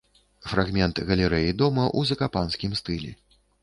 [0.53, 3.17] Фрагмент галерэі дома ў закапанскім стылі.